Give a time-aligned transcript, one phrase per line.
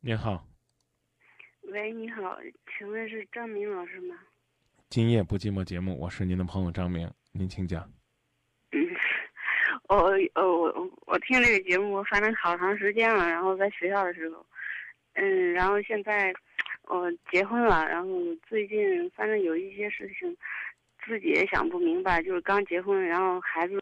[0.00, 0.46] 您好，
[1.62, 2.38] 喂，你好，
[2.78, 4.14] 请问是张明老师吗？
[4.88, 7.82] 今夜不寂寞节目，我是您的朋友张明，您请讲。
[8.70, 8.78] 嗯，
[9.90, 9.96] 我
[10.34, 13.28] 呃我我听这个节目，反正好长时间了。
[13.28, 14.46] 然后在学校的时候，
[15.14, 16.32] 嗯，然后现在
[16.84, 18.08] 我结婚了，然后
[18.48, 20.34] 最近反正有一些事情
[21.04, 23.80] 自己也想不明白，就是刚结婚，然后孩子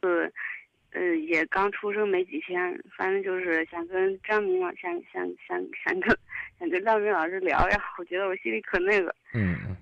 [0.92, 6.18] 呃也刚出生没几天，反正就是想跟张明老想想想想跟
[6.58, 9.14] 想跟张明老师聊聊，我觉得我心里可那个。
[9.34, 9.76] 嗯嗯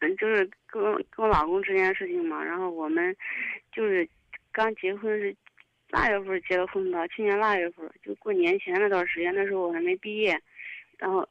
[0.00, 3.16] 嗯，就是跟我跟我老公之间的事情嘛，然后我们
[3.72, 4.06] 就是
[4.52, 5.34] 刚结婚是
[5.88, 10.38] 腊月份结的婚吧，去年腊月份就过年前那段时间，那时候我还没毕业，
[10.98, 11.26] 然后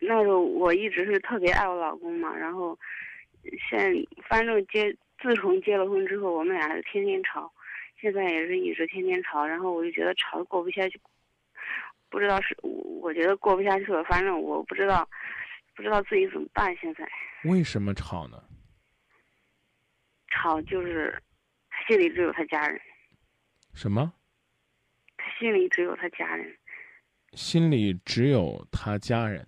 [0.00, 2.76] 那时候我一直是特别爱我老公嘛，然后
[3.70, 3.94] 现
[4.28, 7.52] 反正结自从结了婚之后，我们俩就天天吵，
[8.00, 11.00] 现在也是一直天天吵，然后我就觉得吵得过不下去，
[12.08, 15.08] 不知道是我我觉得过不下去了，反正我不知道
[15.74, 17.08] 不知道自己怎么办现在。
[17.44, 18.42] 为什么吵呢？
[20.30, 21.20] 吵就是
[21.70, 22.80] 他心里只有他家人，
[23.74, 24.12] 什么？
[25.16, 26.56] 他心里只有他家人。
[27.32, 29.46] 心里只有他家人。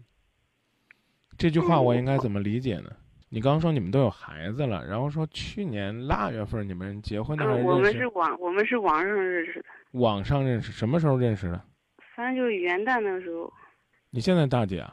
[1.38, 2.96] 这句话我应该怎么理解呢？
[3.32, 7.92] 你刚刚说你们都有孩子了，然后说去年腊月份你们结婚的还嗯，是我们？
[7.92, 11.64] 是网，我们是网上认识的，网上认识，什么时候认识的？
[12.16, 13.52] 反正就是元旦那时候，
[14.10, 14.92] 你现在大几啊？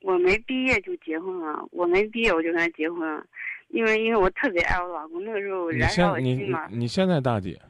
[0.00, 3.22] 我没毕业就结婚了，我没毕业我就跟他结婚了，
[3.68, 6.66] 因为因为我特别爱我老公，那个时候你燃烧我现你你心嘛。
[6.70, 7.60] 你现在大几？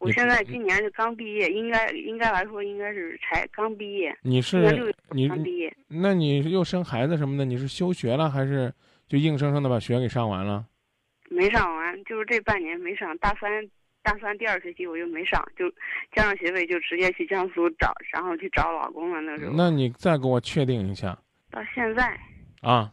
[0.00, 5.74] 你我现在今年是刚毕业，应该应该来说应该是才刚毕业，你是你刚毕业。
[5.88, 8.72] 那你又生孩子什么的，你是休学了还是
[9.06, 10.66] 就硬生生的把学给上完了？
[11.28, 13.50] 没上完，就是这半年没上，大三
[14.02, 15.70] 大三第二学期我就没上，就
[16.12, 19.20] 交上学费就直接去江苏找，然后去找老公了。
[19.20, 21.16] 那时候那你再给我确定一下
[21.50, 22.18] 到现在
[22.62, 22.90] 啊，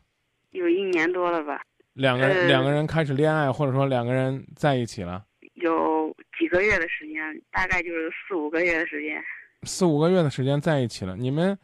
[0.51, 1.61] 有一年多了吧，
[1.93, 5.23] 两个两个人开始恋爱，或者说两个人在一起了
[5.57, 9.21] 有几个月的时间，大概就是四五个月的时间。
[9.63, 11.57] 四五个月的时间在一起了，你们，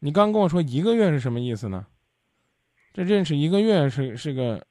[0.00, 1.86] 你刚跟我说一个月是什么意思呢？
[2.92, 4.64] 这认识一个月是是个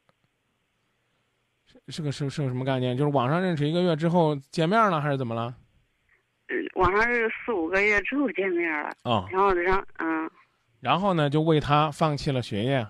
[1.66, 2.96] 是是个是是个什么概念？
[2.96, 5.56] 就是网上认识一个月之后见面了，还是怎么了？
[6.50, 10.30] 嗯，网上是四五个月之后见面了，哦，然后让嗯
[10.80, 12.86] 然后呢，就为他放弃了学业。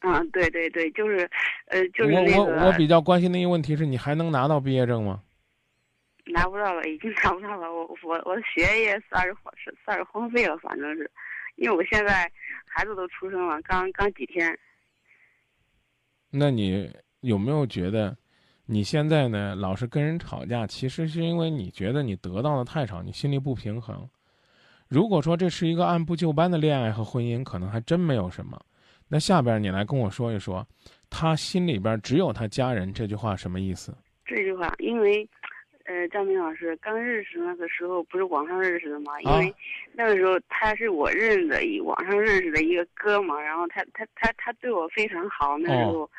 [0.00, 1.28] 嗯，对对对，就是，
[1.66, 5.22] 呃，就是我那个我我比较关心的一个问题是你还能拿到毕业证吗？
[6.26, 7.72] 拿不到了，已经拿不到了。
[7.72, 11.10] 我我我的学业算是荒是算是荒废了，反正是，
[11.54, 12.30] 因为我现在
[12.66, 14.56] 孩子都出生了，刚刚几天。
[16.30, 18.16] 那你有没有觉得，
[18.66, 24.08] 你现在呢老是跟人吵架，其实是因为你觉得你得到的太少，你心里不平衡。
[24.88, 28.60] 如果说这是一个按部就班的恋爱和婚姻，可能还真没有什么。
[29.08, 30.66] 那下边你来跟我说一说，
[31.08, 33.96] 他心里边只有他家人这句话什么意思？
[34.24, 35.28] 这句话，因为，
[35.84, 39.20] 呃，张明老师刚认识那个时候不是网上认识的吗？
[39.20, 39.54] 因啊为
[39.92, 46.10] 那个时候他是我认识的一网上认识的一个哥们，然后他他他他对我非常好，那时候，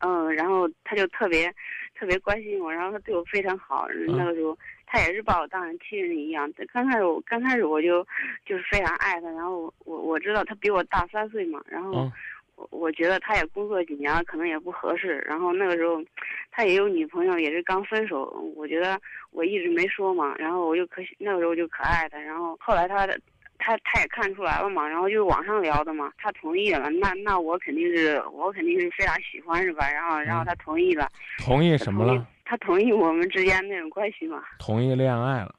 [0.00, 1.52] 嗯，然后他就特别
[1.96, 4.56] 特别关心我，然后他对我非常好，那个时候
[4.90, 6.50] 他也是把我当成亲人一样。
[6.72, 8.02] 刚开始我刚开始我就
[8.44, 11.92] 就是非常爱他，然后我我我知道他比我大三岁嘛，然后。
[11.92, 12.12] 嗯
[12.58, 15.24] 我我觉得他也工作几年了，可能也不合适。
[15.28, 16.02] 然后那个时候，
[16.50, 18.24] 他也有女朋友，也是刚分手。
[18.56, 19.00] 我觉得
[19.30, 22.18] 我一直没说嘛，然后我就可那个时候就可爱他。
[22.18, 23.16] 然后后来他的
[23.58, 26.90] 他他也看出来了嘛，然后就是网上聊的嘛，他同意了。
[26.90, 29.88] 那那我肯定是我肯定是非常喜欢是吧？
[29.88, 32.26] 然后然后他同意了，同意什么了？
[32.48, 34.42] 他同意我们之间那种关系吗？
[34.58, 35.54] 同意恋爱了。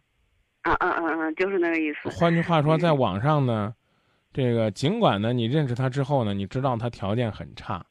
[0.63, 2.09] 啊嗯嗯嗯，就是那个意思。
[2.09, 3.75] 换句话说，在网上呢，
[4.33, 7.85] 这个尽管呢，你认识他之后呢，你知道他条件很差，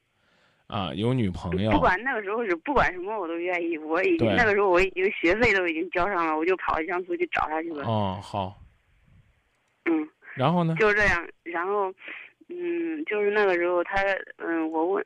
[0.66, 7.84] 啊，有女朋友不，管那个时候是不管什么我都愿意，我已经那个时候我已经学费都已经交上了，我就跑到江苏去找他去了。
[7.84, 8.58] 哦，好，
[9.84, 10.08] 嗯。
[10.34, 10.76] 然后呢？
[10.78, 11.92] 就这样，然后，
[12.48, 13.96] 嗯，就是那个时候他，
[14.36, 15.04] 嗯，我问，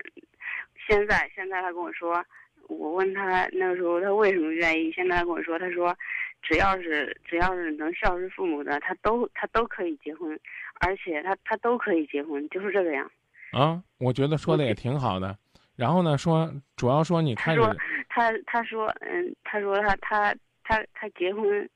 [0.86, 2.22] 现在现在他跟我说，
[2.68, 5.94] 我问他那个时候他为什么愿意，现在跟我说，他说，
[6.42, 10.38] 只要是只要是能孝顺父母的，他都他都可以结婚，
[10.80, 13.10] 而且他他都可以结婚，就是这个样。
[13.52, 15.36] 啊，我觉得说的也挺好的。
[15.76, 17.76] 然后呢，说主要说你开始他说
[18.08, 20.34] 他他说嗯，他说他他
[20.64, 21.68] 他他结婚，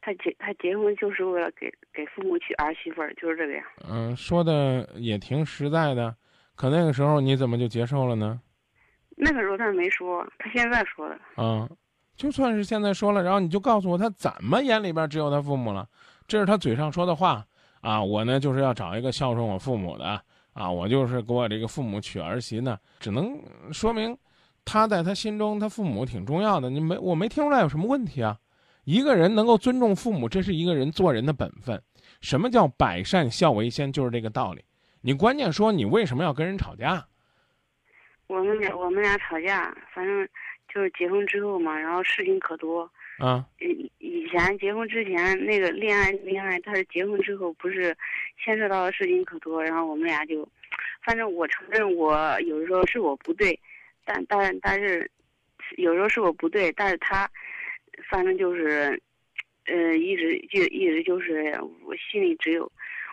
[0.00, 3.64] 他结他结婚就是为了给给父母娶儿媳妇儿，就是这个样。
[3.88, 6.14] 嗯、说的也挺实在的。
[6.54, 8.40] 可那个时候你怎么就接受了呢？
[9.16, 11.42] 那个时候他没说，他现在说的。
[11.42, 11.68] 啊，
[12.16, 15.88] 就算是现在说了，然后你就告诉我他怎么眼里边只有他父母了，
[16.28, 17.44] 这是他嘴上说的话
[17.80, 18.02] 啊。
[18.02, 20.22] 我呢就是要找一个孝顺我父母的
[20.52, 23.38] 啊，我就是给我这个父母娶儿媳呢，只能
[23.72, 24.16] 说明
[24.64, 26.68] 他在他心中他父母挺重要的。
[26.70, 28.38] 你没我没听出来有什么问题啊？
[28.84, 31.82] 一个人能够尊重父母，这是一个人做人的本分。
[32.20, 33.92] 什么叫百善孝为先？
[33.92, 34.64] 就是这个道理。
[35.00, 37.04] 你关键说你为什么要跟人吵架？
[38.26, 40.28] 我们俩我们俩吵架，反正
[40.72, 42.90] 就是结婚之后嘛，然后事情可多。
[43.18, 43.44] 啊。
[43.60, 47.96] 以以前结婚之前那个恋爱恋爱，但是结婚之后不是
[48.42, 50.48] 牵涉到的事情可多，然后我们俩就，
[51.02, 53.58] 反正我承认我有时候是我不对，
[54.04, 55.10] 但但但是
[55.76, 57.28] 有时候是我不对，但是他。
[58.10, 59.00] 反正就是，
[59.64, 62.70] 呃，一直就一直就是我心里只有，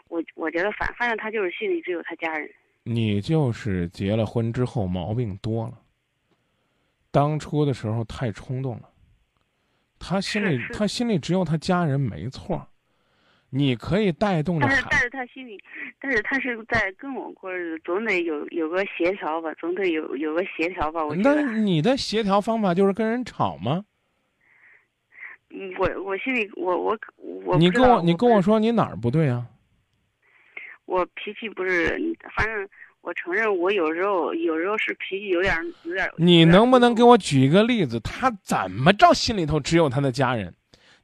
[0.09, 2.51] 我我觉得反反正他就是心里只有他家人。
[2.83, 5.79] 你就是结了婚之后毛病多了，
[7.11, 8.89] 当初的时候太冲动了，
[9.97, 12.67] 他心里他心里只有他家人没错，
[13.49, 14.67] 你可以带动着。
[14.67, 15.57] 但是但是他心里，
[15.99, 21.05] 但是他是在跟我过日子，总得有有个协调吧，总得有有个协调吧。
[21.05, 21.41] 我觉得。
[21.41, 23.85] 那你的协调方法就是跟人吵吗？
[25.79, 26.97] 我我心里我我
[27.45, 29.47] 我你跟我你跟我说你哪儿不对啊？
[30.85, 31.97] 我脾气不是，
[32.35, 32.67] 反正
[33.01, 36.09] 我承认我有时候有时候是脾气有点有点。
[36.17, 37.99] 你能不能给我举一个例子？
[37.99, 40.53] 他怎么着心里头只有他的家人？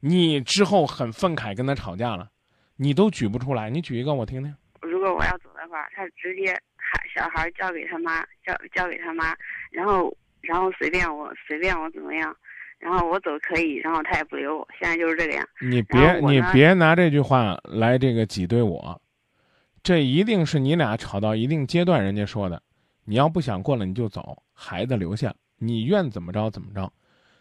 [0.00, 2.28] 你之后很愤慨跟他吵架了，
[2.76, 4.54] 你都举不出来，你举一个我听听。
[4.80, 9.36] 如果我要走的话，他直接孩小孩交给他妈，交交给他妈，
[9.70, 12.34] 然后然后随便我随便我怎么样。
[12.78, 15.46] 然后我走可以，然后他也不留我，现在就是这个样。
[15.60, 18.98] 你别你别拿这句话来这个挤兑我，
[19.82, 22.62] 这一定是你俩吵到一定阶段人家说的。
[23.04, 26.92] 你要不想过了你就走，孩子留下，你愿怎么着怎么着。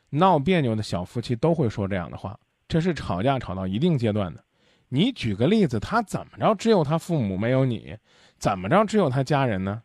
[0.10, 4.44] 闹别扭的小夫妻都会说这样的话，这是吵架吵到一定阶段的。
[4.88, 7.96] 你举个例子，他怎么着只有他父母没有你，
[8.38, 9.84] 怎么着只有他家人呢？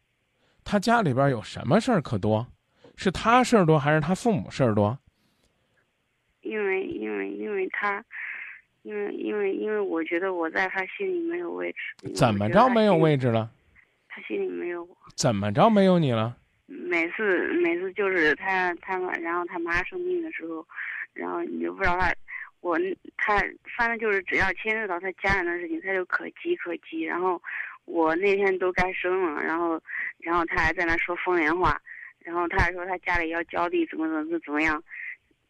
[0.62, 2.46] 他家里边有什么事儿可多？
[2.96, 4.98] 是他事儿多还是他父母事儿多？
[6.40, 8.02] 因为因为因为他，
[8.84, 12.12] 因为因为因为我觉得我在他心里没有位置。
[12.14, 13.50] 怎么着没有位置了？
[14.08, 14.96] 他心里没有我。
[15.16, 16.36] 怎么着没有你了？
[16.66, 20.66] 每次每次就是他他妈，然后他妈生病的时候，
[21.14, 22.12] 然后你就不知道他，
[22.60, 22.78] 我
[23.16, 23.38] 他
[23.76, 27.02] 反正就是只要牵涉到他家人的事情，他就可急可急。
[27.02, 27.40] 然后
[27.86, 29.80] 我那天都该生了，然后
[30.18, 31.80] 然后他还在那说风凉话，
[32.20, 34.82] 然后他还说他家里要浇地，怎么怎么怎么样。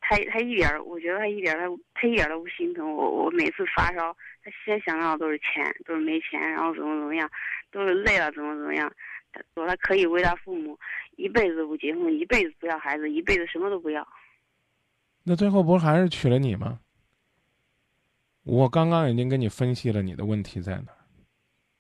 [0.07, 3.25] 他他一点儿，我觉得他一点儿他他一点都不心疼我。
[3.25, 7.31] 我每次发烧，他先想到的都是钱，都是没钱，然后怎么怎么样，
[7.71, 8.93] 都是累了怎么怎么样。
[9.33, 10.79] 他说他可以为他父母
[11.17, 14.07] 一辈子不结婚，一辈子不要孩子，一辈子什么都不要。
[15.23, 16.81] 那最后不是还是娶了你吗？
[18.43, 20.93] 我刚刚已经跟你分析了你的问题在哪，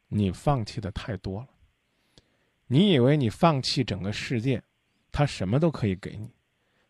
[0.09, 1.49] 你放弃的太多了。
[2.67, 4.62] 你以为你放弃整个世界，
[5.12, 6.33] 他什么都可以给你。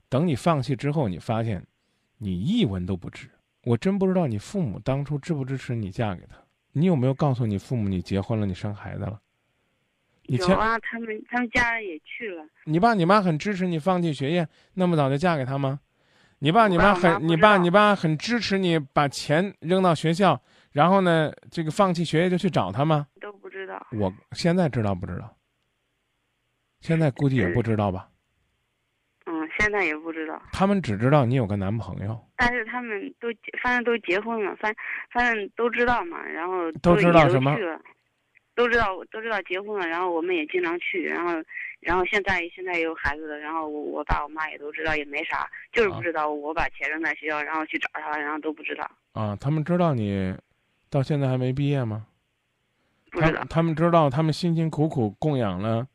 [0.08, 1.66] 等你放弃之后，你发现，
[2.18, 3.28] 你一文都不值。
[3.64, 6.36] 我真不知道你父母当初支不支持你嫁给他。
[6.72, 9.20] 你有没有告诉你父母你结婚了，你生孩子了？
[10.24, 12.44] 有啊，他们他们家人也去了。
[12.64, 15.80] 你爸你妈很支持你放弃学业，那么早就嫁给他吗？
[16.38, 20.40] 你爸你妈很你爸你爸很支持你把钱扔到学校，
[20.72, 23.06] 然后呢，这个放弃学业就去找他吗？
[23.20, 23.86] 都不知道。
[23.92, 25.36] 我现在知道不知道？
[26.80, 28.10] 现在估计也不知道吧。
[29.64, 33.28] 现在也不知道，他们只知道你有个男朋友，但是他们都
[33.62, 34.74] 反正都结婚了，反
[35.10, 37.56] 反正都知道嘛，然后都知道什么，
[38.54, 41.42] 都知道都知道结婚了，然后我们也经常去，然后
[41.80, 48.90] 然后现在现在有孩子了，然后我我爸我妈也都知道，也没啥，就是不知道我把钱扔在学校，然后去找他，然后都不知道。
[49.12, 50.36] 啊，他们知道你
[50.90, 52.06] 到现在还没毕业吗？
[53.10, 53.42] 不知道。
[53.48, 55.86] 他们知道他们辛辛苦苦供养了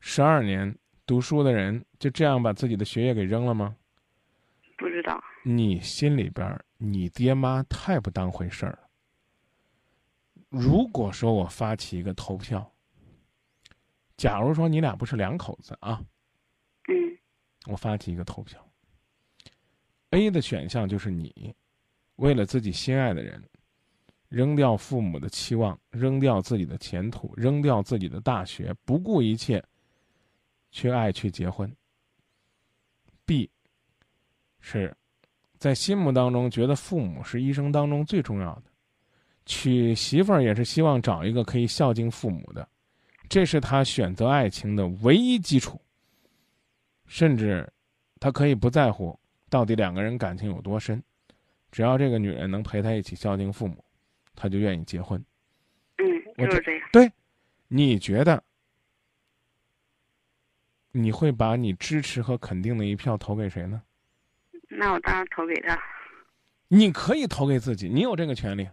[0.00, 0.74] 十二年。
[1.08, 3.74] 读书的人就这样把自己的学业给扔了吗？
[4.76, 5.18] 不知道。
[5.42, 8.80] 你心里边，你爹妈太不当回事儿了。
[10.50, 12.70] 如果说我发起一个投票，
[14.18, 15.98] 假如说你俩不是两口子啊，
[16.88, 17.18] 嗯，
[17.66, 18.62] 我发起一个投票
[20.10, 21.54] ，A 的选项就是你
[22.16, 23.42] 为了自己心爱的人，
[24.28, 29.64] 扔掉父母的期望，扔掉自己的前途，扔掉自己的大学，不顾一切。
[30.70, 31.70] 去爱去结婚。
[33.24, 33.50] B，
[34.60, 34.94] 是，
[35.58, 38.64] 在心目当中觉得父母是一生当中最重要的，
[39.44, 42.68] 娶媳妇儿也是希望找一个可以孝敬父母的，
[43.28, 45.80] 这是他选择爱情的唯一基础。
[47.06, 47.66] 甚至，
[48.20, 51.02] 他可以不在乎到底两个人感情有多深，
[51.72, 53.82] 只要这个女人能陪他一起孝敬父母，
[54.34, 55.18] 他就愿意结婚。
[55.96, 56.04] 嗯，
[56.36, 56.88] 就是这样。
[56.92, 57.10] 对，
[57.66, 58.42] 你觉得
[61.00, 63.80] 你会把你支持和肯定的一票投给谁呢？
[64.68, 65.78] 那我当然投给他。
[66.66, 68.68] 你可以投给自己，你有这个权利，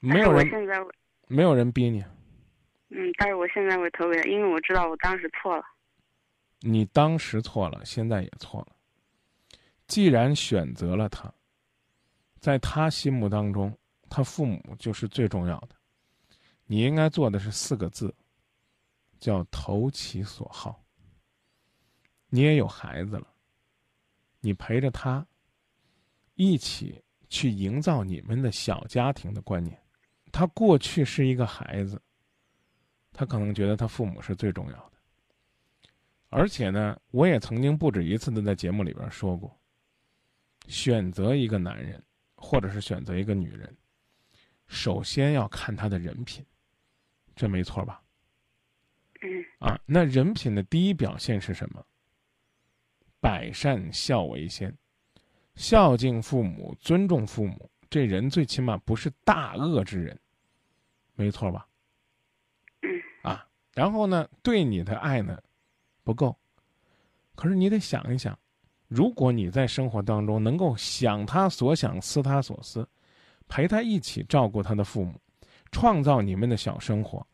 [0.00, 0.78] 没有人现在，
[1.26, 2.04] 没有人逼你。
[2.90, 5.64] 嗯，但是我现在会投给他，因为我知道我当时错了。
[6.60, 8.76] 你当时错了，现在也错了。
[9.88, 11.32] 既然选择了他，
[12.38, 13.76] 在他心目当中，
[14.10, 15.70] 他父母就是最重要的。
[16.66, 18.14] 你应该做的是四个字，
[19.18, 20.81] 叫投其所好。
[22.34, 23.28] 你也有孩子了，
[24.40, 25.26] 你陪着他，
[26.34, 29.78] 一起去营造你们的小家庭的观念。
[30.32, 32.00] 他过去是一个孩子，
[33.12, 34.92] 他可能觉得他父母是最重要的。
[36.30, 39.54] 而且呢，我也曾经不止一次的在节目里边说过，
[40.68, 42.02] 选择一个男人，
[42.34, 43.76] 或者是选择一个女人，
[44.68, 46.42] 首先要看他的人品，
[47.36, 48.02] 这没错吧？
[49.20, 51.86] 嗯啊，那人品的第一表现是什么？
[53.22, 54.76] 百善孝为先，
[55.54, 60.18] 孝敬父母，尊重父母，这人最起码不是大恶之人，
[61.14, 61.64] 没错吧？
[62.80, 62.90] 嗯。
[63.22, 65.38] 啊，然后呢，对你的爱呢
[66.02, 66.36] 不够，
[67.36, 68.36] 可是你得想一想，
[68.88, 72.84] 如果你在生活当中能够想他所想，思他所思，
[73.46, 75.14] 陪他一起照顾他的父母，
[75.70, 77.24] 创造你们的小生活，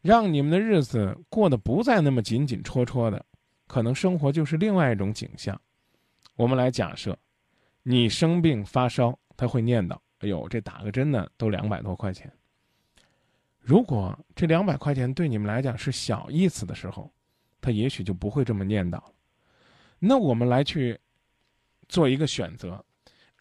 [0.00, 3.26] 让你们的日子过得不再那么紧紧戳戳的，
[3.66, 5.60] 可能生活就是另外一种景象。
[6.36, 7.16] 我们来假设，
[7.82, 12.32] 你生病发烧，他会念叨：“哎呦，这打个针呢都两百多块钱。”
[13.60, 17.10] 如果这两百块钱对你们来讲是小意思的时候，
[17.60, 19.12] 他也许就不会这么念叨了。
[19.98, 21.00] 那我们来去
[21.88, 22.84] 做一个选择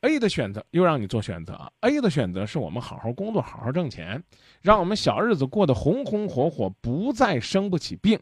[0.02, 1.72] ，A 的选择又让你做选择啊。
[1.82, 4.24] A 的选择是我们好好工作，好好挣钱，
[4.62, 8.20] 让我们小日子过得红红火火，不再生不起病。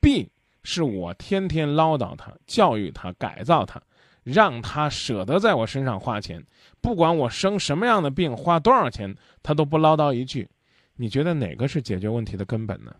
[0.00, 0.30] B
[0.62, 3.82] 是我天天唠叨他，教育他，改造他，
[4.22, 6.44] 让他舍得在我身上花钱，
[6.80, 10.48] 不管我生什么样的病，花多少钱，他都不唠叨一句。
[10.94, 12.94] 你觉得哪个是解决问题的根本呢？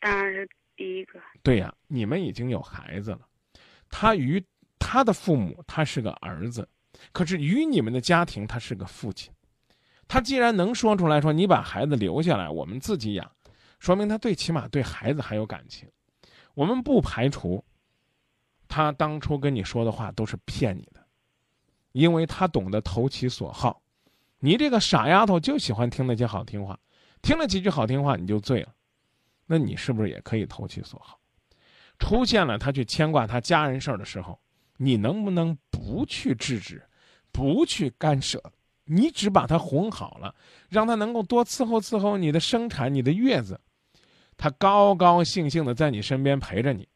[0.00, 1.20] 当然是第一个。
[1.42, 3.20] 对呀、你们已经有孩子了，
[3.88, 4.44] 他与
[4.78, 6.68] 他的父母他是个儿子，
[7.12, 9.32] 可是与你们的家庭他是个父亲。
[10.08, 13.30] 他既然能说出来说你把孩子留下来，我们自己养，
[13.78, 15.88] 说明他最起码对孩子还有感情。
[16.54, 17.62] 我们不排除
[18.66, 21.04] 他当初跟你说的话都是骗你的，
[21.92, 23.82] 因为他懂得投其所好。
[24.38, 26.78] 你这个傻丫头就喜欢听那些好听话，
[27.22, 28.74] 听了几句好听话你就醉了，
[29.46, 31.18] 那你是不是也可以投其所好？
[31.98, 34.38] 出现了他去牵挂他家人事儿的时候，
[34.76, 36.82] 你能不能不去制止，
[37.32, 38.42] 不去干涉？
[38.84, 40.34] 你只把他哄好了，
[40.68, 43.58] 让他能够多伺候伺候你的生产、你的月子，
[44.44, 46.86] 他高高兴兴的在你身边陪着你，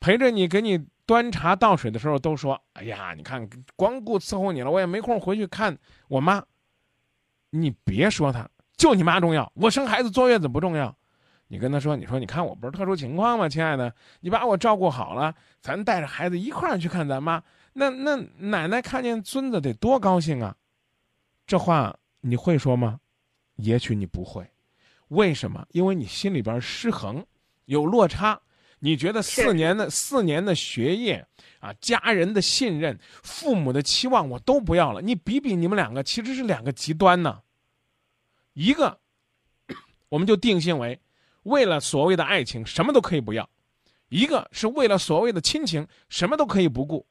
[0.00, 5.78] 陪着你给你端茶倒水的时候都说：“哎呀，你看光顾伺候你了，我也没空回去看
[6.08, 6.42] 我妈。”
[7.50, 10.92] 你别说他，就你妈重要，我生孩子坐月子不重要。
[11.46, 17.40] 你跟他说，你说你看我不是特殊情况吗，亲爱的，你把我照顾好了，咱带着孩子一块儿去看咱妈，
[17.74, 20.56] 那那奶奶看见孙子得多高兴啊！
[21.46, 22.98] 这话你会说吗？
[23.54, 24.44] 也许你不会，
[25.08, 25.66] 为什么？
[25.72, 27.24] 因为你心里边失衡，
[27.66, 28.40] 有落差。
[28.80, 31.26] 你觉得四年的四年的学业
[31.58, 35.02] 啊，家人的信任，父母的期望，我都不要了。
[35.02, 37.40] 你比比你们两个，其实是两个极端呢。
[38.52, 39.00] 一个，
[40.08, 41.00] 我们就定性为。
[41.42, 43.44] 为了所谓的爱情，什么都可以不要；
[44.10, 47.04] 一个是为了所谓的亲情，什么都可以不顾。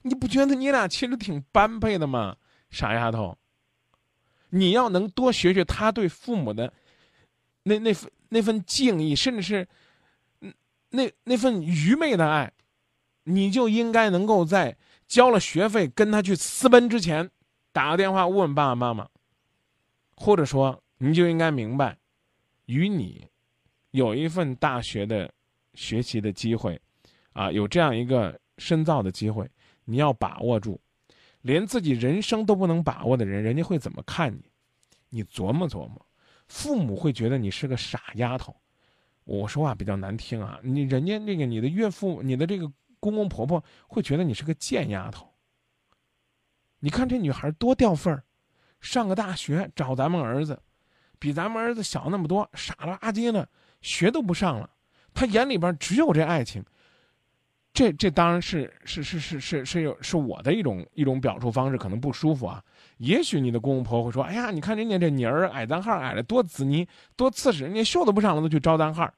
[0.00, 2.36] 你不觉得你俩其实挺般配的吗，
[2.70, 3.36] 傻丫头？
[4.48, 6.72] 你要能多学学他对父母的
[7.64, 9.68] 那那份那份敬意，甚至是
[10.90, 12.52] 那那份愚昧的爱，
[13.24, 17.28] 你就应该能够在交了学费跟他去私奔之前，
[17.72, 19.08] 打个电话问问爸爸妈妈，
[20.14, 21.98] 或者说你就应该明白，
[22.66, 23.26] 与你。
[23.90, 25.32] 有一份大学的
[25.74, 26.80] 学习的机会，
[27.32, 29.48] 啊，有这样一个深造的机会，
[29.84, 30.80] 你要把握住。
[31.42, 34.42] 连自己人生都不能把握的人，人家会怎么看你？
[35.10, 36.04] 你琢磨琢磨，
[36.46, 38.54] 父母会觉得你是个傻丫头。
[39.24, 42.70] 我说话比较难听啊，你人家那个你的岳父、你的这个
[43.00, 45.26] 公公婆婆会觉得你是个贱丫头。
[46.78, 48.22] 你看这女孩多掉份儿，
[48.80, 50.60] 上个大学找咱们儿子，
[51.18, 53.48] 比咱们儿子小那么多，傻了吧唧的。
[53.80, 54.68] 学都不上了，
[55.12, 56.64] 他眼里边只有这爱情。
[57.74, 62.62] 这这当然是是是是是是有是我的一种一种表述方式，可能不舒服啊。
[62.98, 69.12] 也许你的公公婆婆会说：“哎呀，你看人家这妮儿矮咱号矮的多滋泥多刺实，人家袖都不上了都去招咱号。”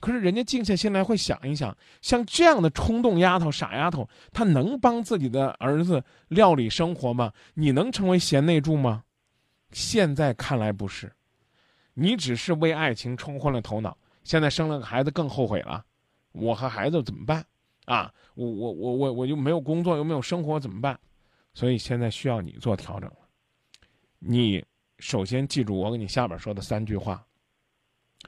[0.00, 7.30] 可是人家静下心来会想一想，像这样的冲动丫头、傻丫头，她能帮自己的儿子料理生活吗？
[7.54, 9.04] 你能成为贤内助吗？
[9.70, 11.12] 现在看来不是，
[11.92, 13.96] 你只是为爱情冲昏了头脑。
[14.24, 15.84] 现在生了个孩子更后悔了，
[16.32, 17.44] 我和孩子怎么办？
[17.84, 20.98] 啊，我我我我我就没有工作，又没有生活，怎么办？
[21.52, 23.16] 所以现在需要你做调整了。
[24.18, 24.64] 你
[25.00, 27.26] 首先记住我给你下边说的三句话。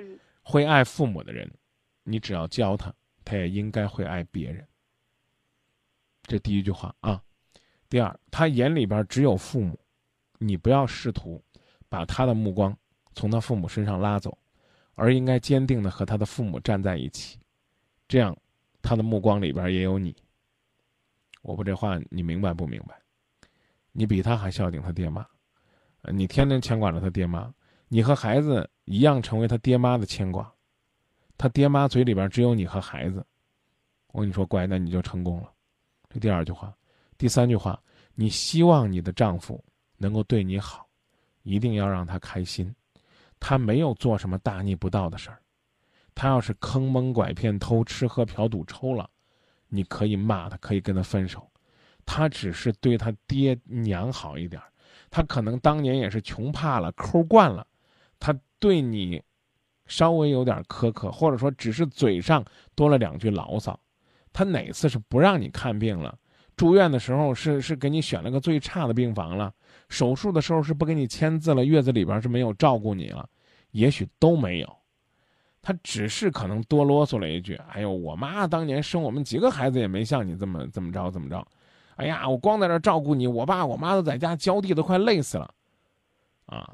[0.01, 1.51] 嗯，会爱父母的人，
[2.03, 2.93] 你只要教他，
[3.25, 4.67] 他也应该会爱别人。
[6.25, 7.23] 这第一句话啊。
[7.89, 9.79] 第二，他眼里边只有父母，
[10.39, 11.41] 你不要试图
[11.89, 12.77] 把他的目光
[13.15, 14.37] 从他父母身上拉走，
[14.95, 17.39] 而应该坚定的和他的父母站在一起，
[18.09, 18.37] 这样。
[18.85, 20.15] 他的目光里边也有你。
[21.43, 22.95] 我不这话你明白不明白？
[23.93, 25.27] 你比他还孝敬他爹妈，
[26.13, 27.53] 你天天牵挂着他爹妈，
[27.89, 30.53] 你和孩子一样成为他爹妈的牵挂。
[31.39, 33.25] 他爹妈嘴里边只有你和孩子。
[34.13, 35.51] 我跟你说，乖，那你就成功了。
[36.09, 36.73] 这第二句话，
[37.19, 37.83] 第三句话，
[38.15, 39.65] 你希望你的丈夫
[39.97, 40.87] 能够对你好，
[41.43, 42.75] 一定要让他开心。
[43.41, 45.43] 他没有做什么大逆不道的事儿。
[46.15, 49.09] 他要是坑蒙拐骗、偷吃喝嫖赌抽了，
[49.69, 51.51] 你可以骂他，可以跟他分手。
[52.07, 54.61] 他只是对他爹娘好一点
[55.11, 57.67] 他可能当年也是穷怕了、抠惯了，
[58.21, 59.23] 他对你
[59.87, 62.45] 稍微有点苛刻，或者说只是嘴上
[62.75, 63.79] 多了两句牢骚。
[64.33, 66.19] 他哪次是不让你看病了？
[66.57, 69.53] 住院的时候是是给你选了个最差的病房了？
[69.89, 71.65] 手术的时候是不给你签字了？
[71.65, 73.29] 月子里边是没有照顾你了？
[73.73, 74.77] 也许都没有。
[75.67, 81.43] 他只是可能多啰嗦了一句：“哎呦，我妈当年生我们几个孩子也没像你这么怎么着怎么着。”
[81.97, 85.55] 哎呀，我光在这照顾你，我爸我妈都在家浇地都快累死了。
[86.45, 86.71] 啊，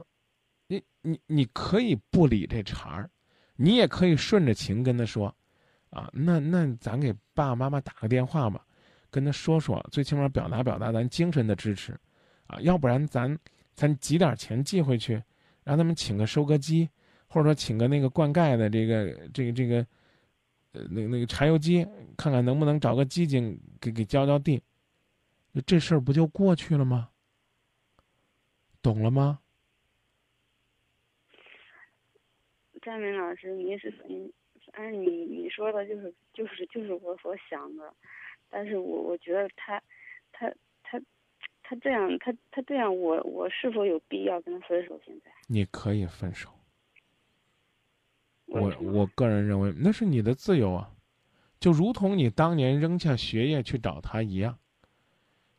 [0.67, 3.09] 你你你可以不理这茬儿，
[3.55, 5.33] 你也可以顺着情跟他说
[5.91, 8.67] ：“啊，那那咱给爸爸妈妈打个电话吧，
[9.09, 11.97] 跟他说说，最起码表达表达咱精神的支持。
[12.49, 13.39] 啊，要不然咱
[13.77, 15.23] 咱挤点钱寄回去，
[15.63, 16.91] 让他们请个收割机。”
[17.31, 19.87] 或者说请个那个灌溉的这个这个这个，
[20.73, 24.61] 呃，那那个柴油机，看看能不能找个机井给给浇浇地，
[25.65, 27.11] 这事儿不就过去了吗？
[28.83, 29.39] 懂了吗？
[32.83, 34.33] 张明老师，您是你，
[34.73, 37.95] 按你你说的就是就是就是我所想的，
[38.49, 39.81] 但是我我觉得他
[40.33, 41.01] 他他
[41.63, 44.99] 他这样他他这样我我是否有必要跟他分手？
[45.07, 46.51] 现在你可以分手。
[48.51, 50.91] 我我个人认为那是你的自由啊，
[51.61, 54.59] 就如同你当年扔下学业去找他一样，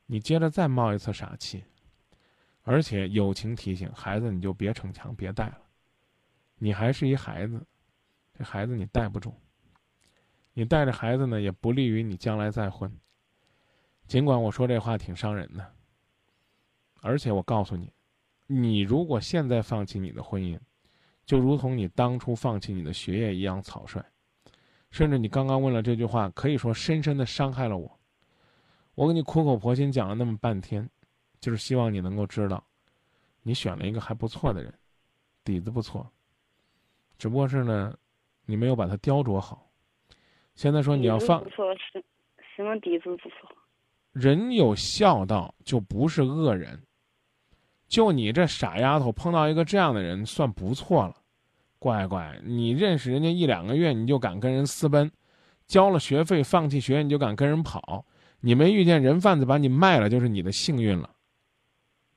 [0.06, 1.64] 你接着再冒一次傻气，
[2.64, 5.58] 而且友情提醒孩子你就别逞强别带了，
[6.58, 7.66] 你还是一孩子，
[8.38, 9.34] 这孩子你带不住，
[10.54, 12.92] 你带着孩子呢也不利于你将来再婚。
[14.06, 15.74] 尽管我说这话挺伤人的，
[17.00, 17.94] 而且我告诉你，
[18.48, 20.60] 你如果现在放弃你的婚姻。
[21.32, 24.04] 就如同你当初放弃你的学业一样草率，
[24.90, 28.00] 甚至你刚刚问了这句话，可以说深深的伤害了我。
[28.96, 30.90] 我给你苦口婆心讲了那么半天，
[31.40, 32.62] 就是希望你能够知道，
[33.44, 34.74] 你选了一个还不错的人，
[35.46, 36.06] 底子不错。
[37.18, 37.98] 只不过是呢，
[38.46, 39.72] 你没有把它雕琢好。
[40.56, 42.04] 现在说你要放，不错是，
[42.58, 43.56] 什么底子不错？
[44.12, 46.78] 人有孝道就不是恶人。
[47.88, 51.16] 就你这傻丫头碰到一个这样的人，算不错了。
[51.82, 55.12] 乖乖，你认识人家一两个月，你就敢跟人私奔，
[55.66, 58.06] 交了学费放弃学，你就敢跟人跑，
[58.40, 61.10] 你没遇见人贩子把你卖了，就是你的幸运了。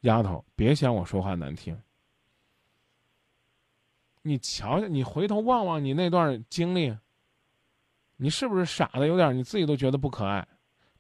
[0.03, 1.74] 丫头，别嫌我说话难听。
[4.20, 6.94] 你瞧瞧，你回头望望你那段经历，
[8.18, 10.46] 你是不是傻的有点你自己都觉得不可爱？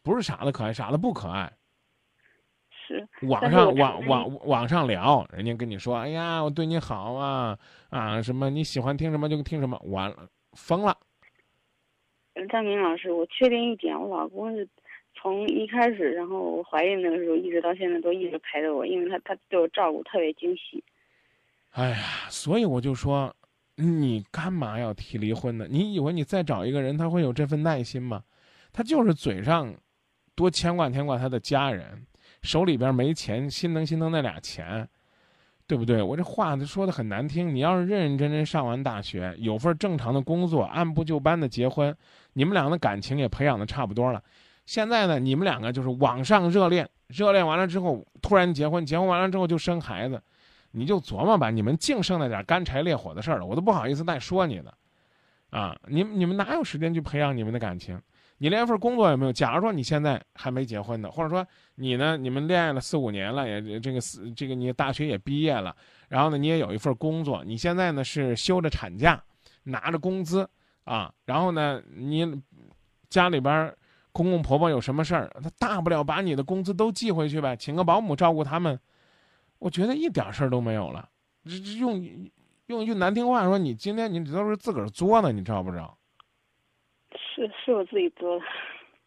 [0.02, 1.52] 不是傻的可爱，傻的不可爱。
[2.86, 7.58] 是网上网网网上聊，人家跟你说：“哎呀，我对你好啊
[7.90, 10.96] 啊，什么你喜欢听什么就听什么。”完了，疯了。
[12.50, 14.68] 张明老师，我确定一点，我老公是
[15.14, 20.82] 从一开始，然后我怀孕那个时候，一直到现在都一直陪着我，因为他他对我照顾特别精细。
[21.70, 21.96] 哎呀，
[22.28, 23.34] 所以我就说，
[23.76, 25.66] 你干嘛要提离婚呢？
[25.70, 28.22] 你以为你再找一个人，他会有这份耐心吗？
[28.72, 29.72] 他就是嘴上
[30.34, 32.04] 多牵挂牵挂他的家人。
[32.44, 34.86] 手里边没钱，心疼心疼那俩钱，
[35.66, 36.02] 对不对？
[36.02, 37.52] 我这话说的很难听。
[37.54, 41.96] 你要是认认真真上完大学，有份正常的工作，按部就班的结婚，
[42.34, 44.22] 你们俩的感情也培养的差不多了。
[44.66, 50.22] 现在呢，你们两个就是网上热恋，热恋完了之后突然结婚，结婚完了之后就生孩子，
[50.72, 54.74] 你就琢磨吧，你们净剩那点干柴烈火的事儿了，我都不好意思再说你了。
[55.48, 57.98] 啊，你你们哪有时间去培养你们的感情？
[58.38, 59.32] 你连一份工作也没有。
[59.32, 65.74] 假如说你现在还没结婚呢，或者说你呢，你们恋爱了四五年了，也这个四这个你大学也毕业了，
[66.08, 69.22] 然后呢，你也有一份工作，你现在呢是休着产假，
[69.62, 70.48] 拿着工资
[70.84, 72.42] 啊，然后呢，你
[73.08, 73.74] 家里边
[74.12, 78.78] 公公婆婆有什么事儿，他大不了把你的工资都寄回去呗，请个保姆照顾他们，
[79.58, 81.08] 我觉得一点事儿都没有了。
[81.44, 82.02] 这这用
[82.66, 85.96] 用一句难听话说，你今天你都是自个儿作呢，你知道不知道？
[87.16, 88.44] 是是我自己做的，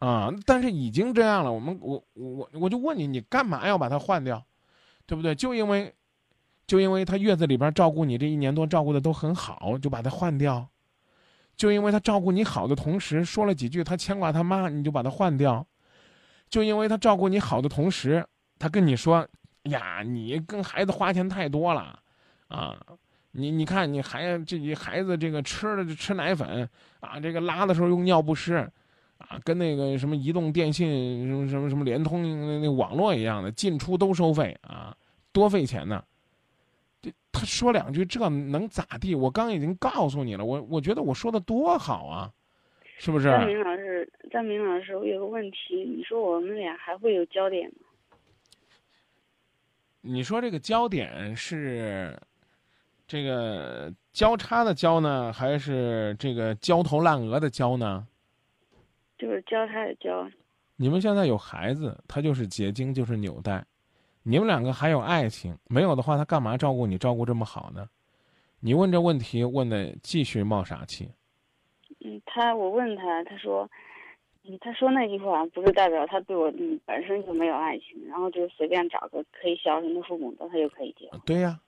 [0.06, 0.30] 啊！
[0.46, 4.44] 但是已经这样了，我们我我我就问你，你干嘛要把它换掉，
[5.06, 5.34] 对不对？
[5.34, 5.94] 就因为，
[6.66, 10.68] 就因为他月子里边照顾你这一年多照顾的都很好，就把他换掉，
[11.56, 15.66] 就因为他照顾你好的同时说了几句他牵挂他妈，你就把他换掉，
[16.48, 18.26] 就因为他照顾你好的同时，
[18.58, 19.26] 他跟你说
[19.64, 21.98] 呀，你跟孩子花钱太多了，
[22.48, 22.76] 啊。
[23.32, 26.68] 你你看，你孩这孩子这个吃的吃奶粉
[27.00, 28.54] 啊，这个拉的时候用尿不湿，
[29.18, 34.96] 啊，跟那个什么移动电信什么什么什么联通那那网络一样的，进出都收费啊，
[35.30, 36.02] 多费钱呢。
[37.00, 39.14] 这他说两句，这能咋地？
[39.14, 42.32] 我刚已经告诉你了，我我觉得我说的多好啊，
[42.96, 43.28] 是不是？
[43.28, 47.86] 张明老师，张明老师，我有个问题，你说我们俩还会有焦点吗？
[50.00, 52.18] 你说这个焦点是？
[53.08, 58.06] 这个交叉的交呢，还是这个焦头烂额的焦呢？
[59.16, 60.28] 就是交叉的交。
[60.76, 63.64] 你们现在有孩子，他就是结晶，就是纽带。
[64.22, 67.88] 你们两个还有爱情，没有的话，他干嘛照顾你，照顾这么好呢？
[68.60, 71.08] 你问这问题问的继续冒傻气。
[72.04, 73.66] 嗯，他我问他，他说，
[74.44, 81.18] 嗯，他说那句话不是代表他对我嗯本身就没有爱情，然后就随便找个可以孝顺的父母的，他就可以结婚。
[81.24, 81.58] 对呀。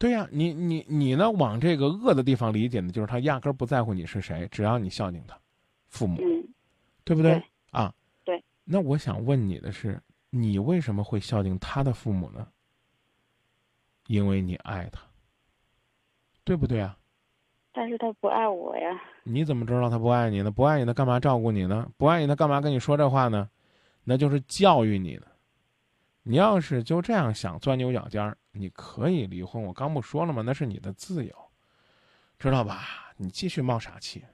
[0.00, 1.30] 对呀，你你你呢？
[1.30, 5.38] 往这个恶的地方理解呢，就是他压根儿不在乎你是谁，只要你孝敬他，
[5.88, 6.16] 父母，
[7.04, 7.42] 对不对？
[7.70, 7.92] 啊，
[8.24, 8.42] 对。
[8.64, 12.48] 那我想问你的是，你为什么会孝敬他的父母呢？
[14.06, 15.02] 因为你爱他，
[16.44, 16.96] 对不对啊？
[17.70, 18.98] 但是他不爱我呀。
[19.22, 20.50] 你怎么知道他不爱你呢？
[20.50, 21.86] 不爱你，他干嘛照顾你呢？
[21.98, 23.50] 不爱你，他干嘛跟你说这话呢？
[24.04, 25.26] 那就是教育你呢。
[26.22, 28.36] 你要是就这样想钻牛角尖儿。
[28.52, 30.42] 你可以离婚，我刚不说了吗？
[30.44, 31.34] 那是你的自由，
[32.38, 33.12] 知道吧？
[33.16, 34.24] 你继续冒傻气，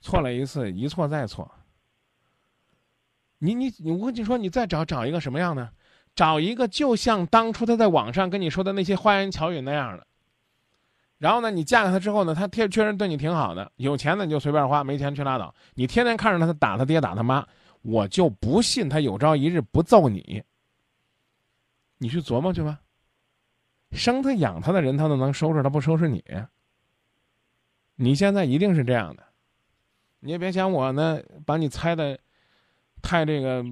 [0.00, 1.50] 错了一次，一错再错。
[3.38, 5.70] 你你你，我跟你说，你再找找一个什么样的？
[6.14, 10.06] 找一个就像当初他在网上跟你说的那些花言巧语那样的。
[11.18, 15.54] 然后呢，你嫁给他之后呢，他确确实对你挺好的，有钱的你就随便花，没钱去拉倒。
[15.74, 17.46] 你天天看着他，他打他爹打他妈，
[17.82, 20.42] 我就不信他有朝一日不揍你。
[22.04, 22.78] 你去琢磨去吧。
[23.92, 26.22] 生他养他的人，他都能收拾，他不收拾你。
[27.94, 29.24] 你现在一定是这样的，
[30.20, 32.18] 你也别想我呢，把你猜的
[33.00, 33.64] 太这个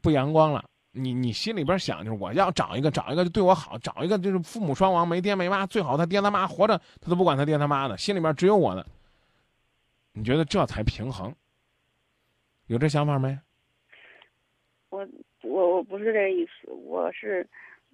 [0.00, 0.64] 不阳光了。
[0.92, 8.86] 你你心里边想就是我要找一个找一个就对我好，找一个就是父母双亡没爹没妈，最好他爹他妈活着他都不管他爹他妈的，心里边只有我的。
[10.12, 11.34] 你觉得这才平衡？
[12.68, 13.38] 有这想法没？
[14.88, 15.06] 我
[15.42, 17.46] 我我不是这意思，我是。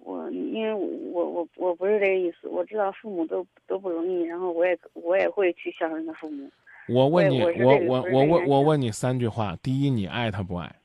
[0.03, 6.49] 我因为我我我不是这个意思，我知道父母都都不容易，然后我也我也会去孝顺他父母。
[6.87, 10.75] 我问你，我我我问我问你三句话：第一，你爱他不爱？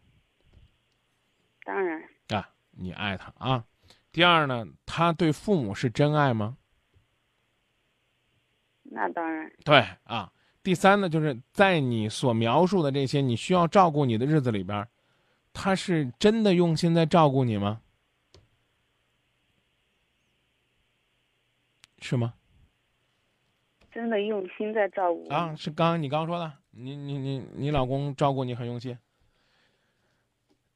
[1.65, 2.03] 当然。
[2.29, 3.65] 啊，你爱他啊。
[4.13, 6.57] 第二呢，他对父母是真爱吗？
[8.83, 9.51] 那当然。
[9.65, 10.31] 对啊。
[10.63, 14.87] 第三呢，就是在你所描述的这些你需要照顾你的日子里边，
[15.53, 17.81] 他是真的用心在照顾你吗？
[22.01, 22.35] 是吗？
[23.91, 25.55] 真的用心在照顾啊！
[25.57, 28.99] 是刚刚你刚说的，你你你你老公照顾你很用心，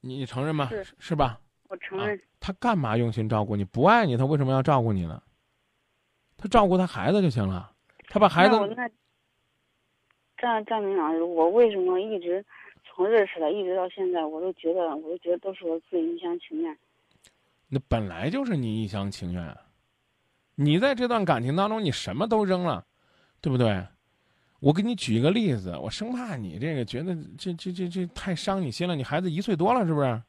[0.01, 0.69] 你承认吗？
[0.71, 1.39] 是是吧？
[1.69, 2.19] 我承认。
[2.41, 3.65] 他干嘛用心照顾你？
[3.65, 5.23] 不爱你，他为什么要照顾你呢？
[6.39, 7.71] 他照顾他孩子就行了，
[8.09, 8.57] 他把孩子。
[8.75, 8.89] 那
[10.39, 12.43] 张张明老师，我为什么一直
[12.83, 16.75] 从认识他一直到现在，我都觉得，我都觉得都是我自己一厢情愿。
[17.69, 19.55] 那本来就是你一厢情愿。
[20.55, 22.85] 你在这段感情当中，你什么都扔了，
[23.41, 23.87] 对不对？
[24.61, 28.95] 我给你举一个例子，我生怕你这个觉得这这这这太伤你心了。
[28.95, 30.23] 你孩子一岁多了，是不是？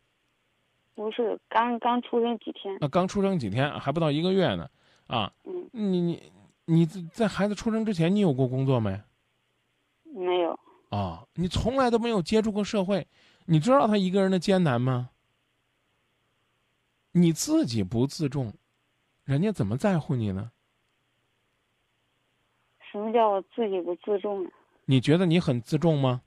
[0.95, 2.73] 不是，刚刚出生几天。
[2.79, 4.69] 啊，刚出生几天，还不到一个月呢，
[5.07, 6.31] 啊，嗯，你你
[6.65, 9.01] 你在孩子出生之前，你有过工作没？
[10.03, 10.57] 没有。
[10.89, 13.07] 啊，你从来都没有接触过社会，
[13.45, 15.09] 你知道他一个人的艰难吗？
[17.13, 18.53] 你自己不自重，
[19.23, 20.51] 人家怎么在乎你呢？
[22.91, 24.49] 什么叫我自己不自重呢？
[24.85, 26.21] 你觉得你很自重吗？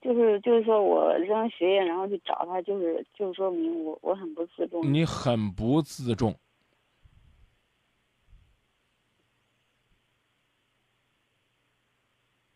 [0.00, 4.90] 就是就是说我扔学业，然后去找他，就是就说明我我很不自重。
[4.90, 6.34] 你很不自重。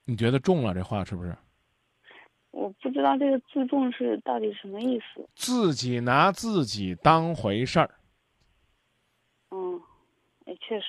[0.07, 0.73] 你觉得重了？
[0.73, 1.37] 这话是不是？
[2.55, 5.29] 我不知道这个自重是到底什么意思。
[5.35, 7.91] 自己拿自己当回事儿。
[9.51, 9.81] 嗯，
[10.47, 10.87] 也确实，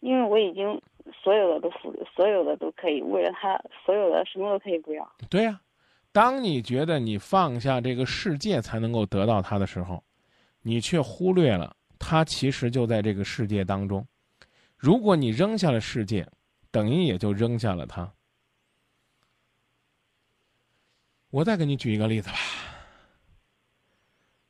[0.00, 0.80] 因为我已经
[1.22, 5.12] 所有的都付，所有的都可以为了他，所有的什么都可以不要。
[5.28, 5.60] 对呀，
[6.10, 10.02] 当你觉得你放下这个世界才能够得到他的时候，
[10.62, 14.06] 你却忽略了他其实就在这个世界当中。
[14.78, 16.26] 如果你扔下了世界，
[16.70, 18.10] 等于也就扔下了他。
[21.34, 22.36] 我再给你举一个例子吧。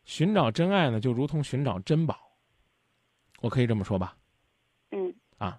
[0.04, 2.30] 寻找真爱呢，就如同寻找珍宝。
[3.40, 4.14] 我可以这么说吧？
[4.90, 5.14] 嗯。
[5.38, 5.58] 啊，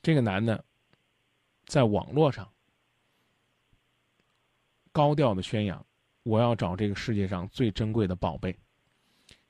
[0.00, 0.64] 这个男的
[1.66, 2.50] 在网络上
[4.92, 5.84] 高调的宣扬，
[6.22, 8.58] 我要找这个世界上最珍贵的宝贝，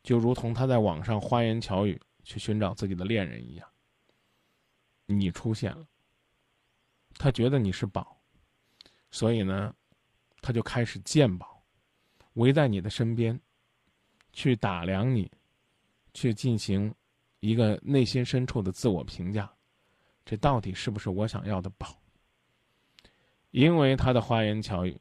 [0.02, 3.68] 就如同他在网上花言巧语去寻找自己的恋人一样。
[5.06, 5.86] 你出现了。
[7.14, 8.20] 他觉得你是宝，
[9.12, 9.72] 所以呢，
[10.40, 11.62] 他就开始鉴宝，
[12.34, 13.38] 围在你的身边，
[14.32, 15.30] 去打量你，
[16.14, 16.94] 去进行
[17.40, 19.50] 一个内心深处的自我评价，
[20.24, 21.96] 这到底是不是我想要的宝？
[23.50, 24.96] 因为他的花言巧语，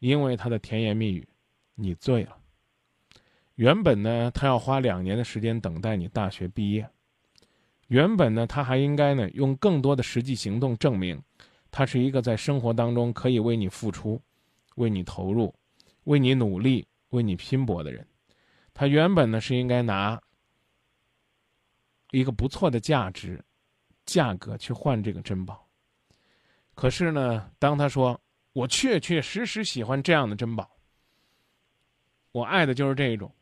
[0.00, 1.26] 因为他的甜言蜜语，
[1.74, 2.36] 你醉了。
[3.54, 6.88] 原本呢，他要花两年的时间等待你大学毕业，
[7.86, 11.22] 原本呢，他还应该呢用更多的实际行动证明。
[11.70, 14.20] 他是一个在生活当中可以为你付出、
[14.74, 15.54] 为你投入、
[16.04, 18.06] 为你努力、为你拼搏的人。
[18.72, 20.20] 他原本呢是应该拿
[22.10, 23.44] 一个不错的价值、
[24.06, 25.68] 价格去换这个珍宝。
[26.74, 28.20] 可是呢，当他说
[28.52, 30.70] “我确确实实喜欢这样的珍宝，
[32.32, 33.32] 我爱的就是这一种”，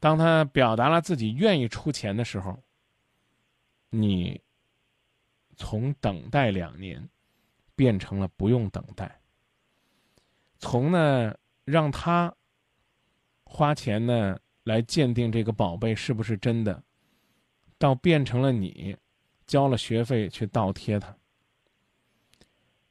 [0.00, 2.62] 当他表达了自己愿意出钱的时候，
[3.90, 4.40] 你
[5.56, 7.08] 从等待两年。
[7.76, 9.20] 变成了不用等待。
[10.58, 12.34] 从呢让他
[13.44, 16.82] 花钱呢来鉴定这个宝贝是不是真的，
[17.78, 18.96] 到变成了你
[19.46, 21.14] 交了学费去倒贴他。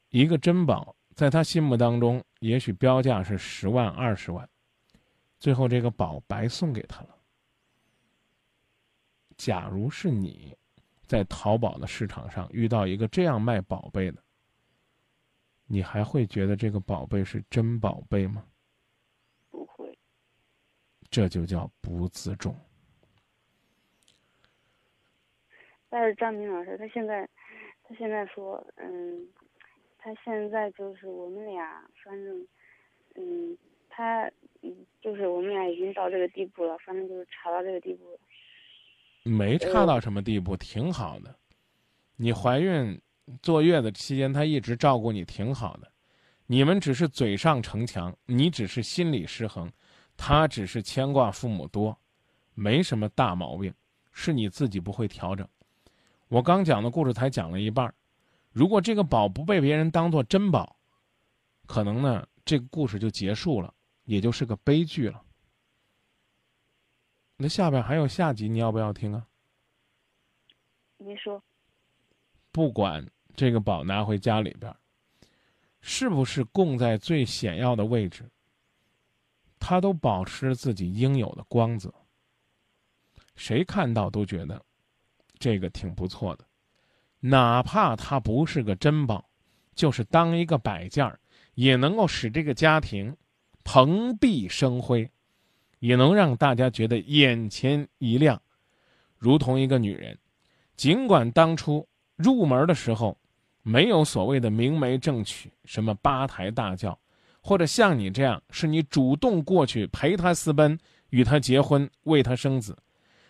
[0.10, 4.48] 一个珍宝在他心目当中，也许标价是十万二十万，
[5.40, 7.10] 最后这个宝白送给他了。
[9.36, 10.56] 假如是你
[11.08, 14.23] 在淘宝的市场上遇到一个这样卖宝贝的。
[15.66, 18.46] 你还会觉得这个宝贝是真宝贝吗？
[19.50, 19.98] 不会。
[21.10, 22.56] 这就叫不自重。
[25.90, 27.28] 但是张明老师，他现在，
[27.84, 29.28] 他现在说，嗯，
[29.98, 32.48] 他现在就是我们俩，反正，
[33.16, 33.58] 嗯，
[33.90, 34.24] 他，
[34.62, 38.20] 嗯，就是我们俩已经到这个地步了，反正就是差到这个地步了。
[39.24, 41.36] 没差到什么地步，挺好的。
[42.18, 43.00] 你怀孕。
[43.42, 45.92] 坐月子期间，他一直照顾你，挺好的。
[46.46, 49.72] 你们只是嘴上逞强，你只是心理失衡，
[50.18, 51.98] 他只是牵挂父母多，
[52.54, 53.74] 没什么大毛病，
[54.12, 55.48] 是你自己不会调整。
[56.28, 57.94] 我刚讲的故事才讲了一半，
[58.52, 60.76] 如果这个宝不被别人当做珍宝，
[61.66, 65.24] 可能呢，这个故事就结束了，也就是个悲剧了。
[67.38, 69.26] 那下边还有下集，你要不要听啊？
[70.98, 71.42] 您说。
[72.52, 74.72] 不管这个宝拿回家里边，
[75.82, 78.30] 是不是供在最显要的位置，
[79.60, 81.92] 他都保持自己应有的光泽。
[83.36, 84.64] 谁看到都觉得
[85.40, 86.46] 这个挺不错的，
[87.20, 89.28] 哪怕它不是个珍宝，
[89.74, 91.20] 就是当一个摆件儿，
[91.56, 93.18] 也能够使这个家庭
[93.64, 95.10] 蓬荜生辉，
[95.80, 98.40] 也能让大家觉得眼前一亮。
[99.18, 100.16] 如同一个女人，
[100.78, 101.88] 尽管当初。
[102.16, 103.18] 入门的时候，
[103.64, 106.98] 没有所谓的明媒正娶，什么八抬大轿，
[107.42, 110.78] 或者像你这样，是你主动过去陪他私奔，
[111.10, 112.78] 与他结婚，为他生子。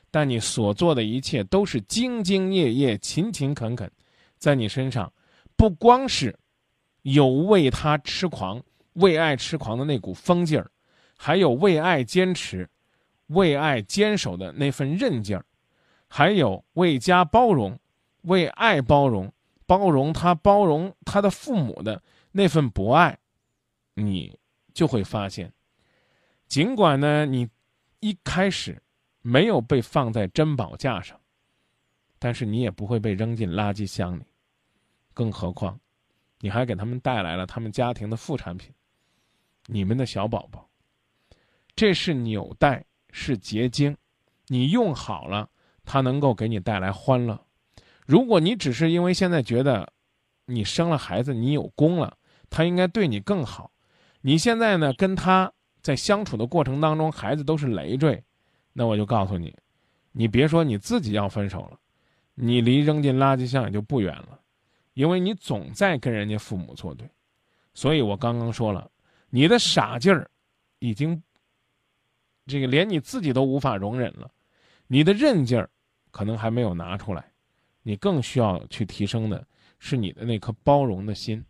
[0.10, 3.89] 但你所做的一切都是兢兢业业、勤勤恳恳，
[4.38, 5.12] 在你身上，
[5.56, 6.38] 不光是
[7.04, 8.62] 有为他痴狂、
[8.93, 10.69] 为爱痴狂的那股疯劲儿，
[11.17, 12.69] 还有为爱坚持、
[13.28, 15.46] 为爱坚守的那份韧劲儿，
[16.08, 17.76] 还有为家包容、
[18.22, 19.32] 为爱包容、
[19.77, 21.99] 包容他、包容他的父母的
[22.31, 23.17] 那份博爱，
[23.95, 24.38] 你
[24.71, 25.51] 就会发现，
[26.47, 27.49] 尽管呢，你
[28.01, 28.79] 一开始
[29.21, 31.19] 没有被放在珍宝架上。
[32.19, 34.23] 但是你也不会被扔进垃圾箱里，
[35.12, 35.79] 更何况，
[36.39, 38.71] 你还给他们带来了他们家庭的副产品，
[39.65, 40.69] 你们的小宝宝。
[41.75, 43.97] 这是纽带，是结晶，
[44.47, 45.49] 你用好了，
[45.83, 47.45] 它能够给你带来欢乐。
[48.06, 49.92] 如果你只是因为现在觉得，
[50.46, 52.18] 你生了孩子，你有功了，
[52.50, 53.72] 他应该对你更好，
[54.22, 58.24] 你现在呢跟他在相处的过程当中，孩子都是累赘，
[58.74, 59.56] 那我就告诉你，
[60.12, 61.80] 你别说你自己要分手了。
[62.36, 64.39] 你离扔进垃圾箱也就不远了，
[64.96, 67.08] 因为你总在跟人家父母作对，
[67.76, 68.89] 所以我刚刚说了，
[69.30, 70.28] 你的傻劲儿，
[70.80, 71.22] 已经，
[72.48, 74.32] 这个连你自己都无法容忍了，
[74.88, 75.70] 你的韧劲儿，
[76.10, 77.24] 可能还没有拿出来，
[77.84, 79.46] 你更需要去提升的
[79.78, 81.46] 是你的那颗包容的心。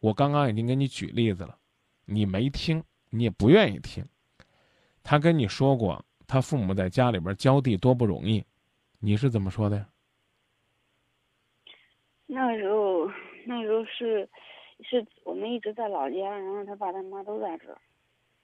[0.00, 1.56] 我刚刚已经给你举例子了，
[2.04, 4.04] 你没听，你也不愿意听，
[5.02, 8.44] 他跟你说过，他父母在家里边浇地多不容易。
[9.00, 9.88] 你是怎么说的呀？
[12.26, 13.10] 那时候，
[13.46, 14.28] 那时候是，
[14.82, 17.78] 是我们一直在老家，然后他爸他妈都在这儿，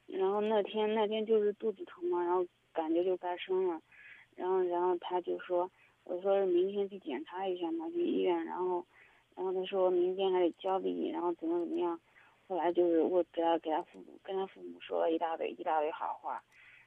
[0.06, 3.80] 然后那天那天就是肚子疼嘛，然后感觉就该生了，
[4.34, 5.70] 然后然后他就说，
[6.04, 8.84] 我说明天去检查一下嘛，去医院，然后，
[9.34, 11.98] 然后他说明天还得交给你，然后怎么怎么样，
[12.46, 16.42] 后来就是我给他给他父母跟他父母说了一大堆一大堆好话，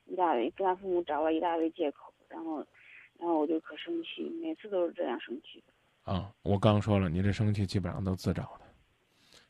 [0.05, 2.65] 一大堆跟他父母找了一大堆借口，然后。
[3.19, 5.63] 然后我就可生气，每次都是这样生气。
[6.03, 8.61] 啊，我刚说了，你这生气基本上都自找的。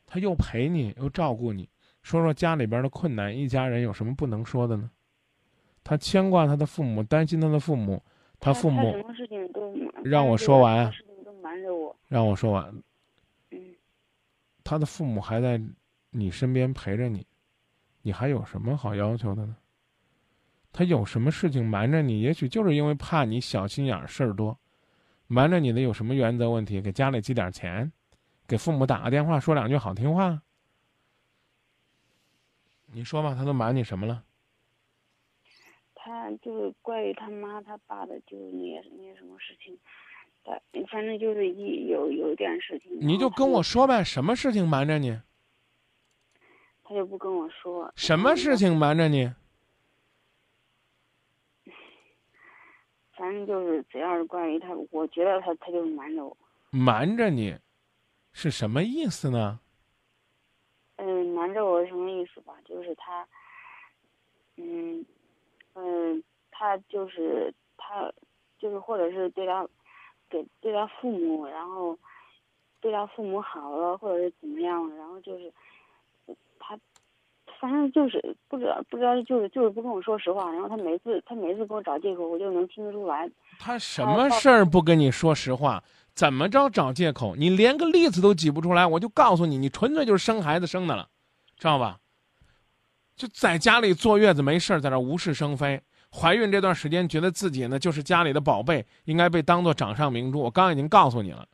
[0.06, 1.68] 他又陪你，又照顾你，
[2.00, 4.90] 说说家里边的困难，一家人有什么不能说的呢？
[5.84, 8.02] 他牵挂他的父母，担心他的父母，
[8.40, 9.74] 他父母什么事情都
[10.04, 12.82] 让我说完啊，事情都瞒着我，让我说完。
[13.50, 13.58] 嗯，
[14.62, 15.60] 他的父母还在
[16.10, 17.26] 你身边陪着你，
[18.02, 19.56] 你还有什么好要求的呢？
[20.72, 22.20] 他有什么事情瞒着你？
[22.20, 24.56] 也许就是因为怕你小心眼事儿多，
[25.26, 26.80] 瞒着你的有什么原则问题？
[26.80, 27.90] 给家里寄点钱，
[28.46, 30.40] 给父母打个电话说两句好听话。
[32.86, 34.22] 你说吧，他都瞒你什么了？
[36.28, 39.78] 他就是关于他妈他爸的，就是那些那些什么事情，
[40.44, 40.60] 反
[40.90, 42.98] 反正就是一有有点事情。
[43.00, 45.18] 你就跟我说呗，什么事情瞒着你？
[46.84, 47.90] 他就不跟我说。
[47.96, 49.32] 什么事情瞒着你？
[53.16, 56.36] 反正就是只要是关于他，我觉得他他就是瞒着我。
[56.70, 57.56] 瞒着你，
[58.32, 59.60] 是什么意思呢？
[60.96, 62.54] 嗯，瞒着我什么意思吧？
[62.64, 63.26] 就是他，
[64.56, 65.04] 嗯，
[65.78, 68.12] 嗯，他就是他，
[68.58, 69.66] 就是或者是对他，
[70.28, 71.96] 给对他父母，然后
[72.80, 75.52] 对他父母好了，或者是怎么样，然后就是
[76.58, 76.78] 他。
[77.60, 83.28] 反正就是不知道，不知道就是就是不跟我说实话，然后他每次他每次给我找借口，我就能听得出来。
[83.58, 85.82] 他什么事儿不跟你说实话？
[86.14, 87.34] 怎么着找借口？
[87.34, 91.08] 你连个例子都举不出来，我就告诉你，你纯粹就是生孩子生的了，
[91.56, 91.98] 知道吧？
[93.18, 95.82] 就在家里坐月子没事在那无事生非。
[96.10, 100.40] 怀孕这段时间，觉得自己呢就是家里的宝贝，应该被当做掌上明珠。
[100.40, 101.46] 我刚已经告诉你了，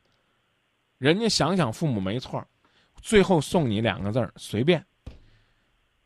[0.99, 2.41] 人家想想父母没错，
[3.01, 4.85] 最后送你两个字儿：随便。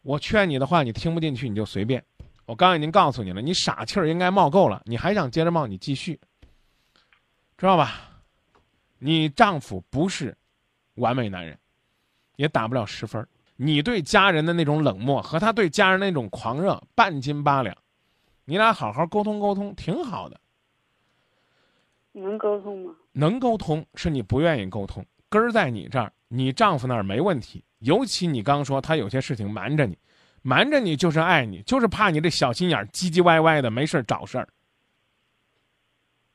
[0.02, 2.04] 我劝你的话，你听不进去，你就随便。
[2.46, 6.20] 我刚已经告诉你了，你傻气儿应该冒够了，你还想接着冒，你继续，
[7.58, 8.10] 知道吧？
[8.98, 10.36] 你丈夫不是
[10.96, 11.60] 完美男人，
[12.38, 13.28] 也打不了十分儿。
[13.62, 17.76] 你对家人的那种冷漠和他对家人那种狂热半斤八两，
[18.46, 20.40] 你俩好好沟通沟通，挺好的。
[22.14, 22.96] 能沟通吗？
[23.12, 25.06] 能沟通，是你不愿意沟通。
[25.28, 27.62] 根儿在你这儿，你丈夫那儿没问题。
[27.80, 29.98] 尤其你刚说他有些事情瞒着你，
[30.42, 34.48] 瞒着你就是爱你，就是怕你这小心眼唧唧歪歪的，没事找事儿。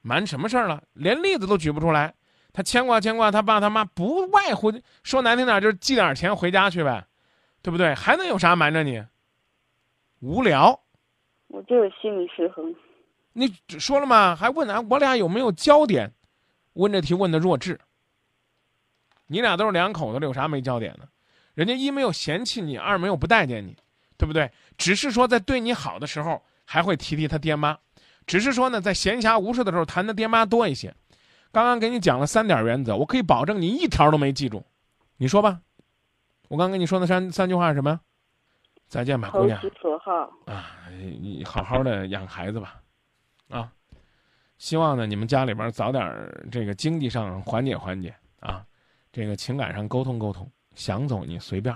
[0.03, 0.83] 瞒什么事儿了？
[0.93, 2.13] 连例子都举不出来。
[2.53, 4.71] 他牵挂牵挂他爸他妈，不外乎
[5.03, 7.05] 说难听点就是寄点钱回家去呗，
[7.65, 7.95] 对不对？
[7.95, 9.03] 还能有啥瞒着你？
[10.21, 10.79] 无聊。
[11.47, 12.75] 我就是心理失衡。
[13.33, 14.37] 你说了吗？
[14.37, 16.13] 还问俺我俩有没有焦点？
[16.75, 17.81] 问这题问的弱智。
[19.29, 21.09] 你俩都是两口子，有啥没焦点的？
[21.55, 23.75] 人家一没有嫌弃你，二没有不待见你，
[24.19, 24.51] 对不对？
[24.77, 27.79] 只是说在对你好的时候还会提提他爹妈，
[28.27, 30.95] 只是说呢，在闲暇无事的时候谈他爹妈多一些。
[31.51, 34.67] 刚刚给你讲了三点原则，我可以保证你一条都没记住，
[35.17, 35.63] 你说吧。
[36.55, 38.01] 我刚跟你说的三三句话是什么？
[38.87, 40.13] 再见吧，姑娘投其所好。
[40.47, 40.71] 啊！
[41.21, 42.81] 你好好的养孩子吧，
[43.49, 43.73] 啊！
[44.57, 48.65] 希望呢你们家里边早点儿这个经济上缓解缓解啊，
[49.11, 51.75] 这个情感上沟通沟通，想走你随便。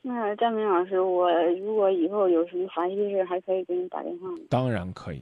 [0.00, 4.38] 那张明老师，我如果以后有什么烦心事，还可以给你打电话吗？
[4.48, 5.20] 当然可以，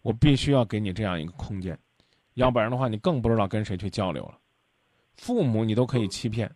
[0.00, 1.78] 我必须要给你这样一个空间，
[2.32, 4.38] 要不然的话，你更不知道跟谁去交流了。
[5.16, 6.50] 父母你都可以欺骗，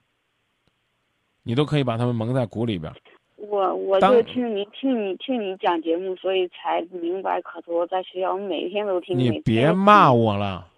[1.43, 2.97] 你都可以把他们蒙在鼓里边儿。
[3.36, 7.86] 我我就听你听你听你讲节目，所以才明白可多。
[7.88, 9.18] 在学校，我每天都听。
[9.18, 10.68] 你每天别骂我了，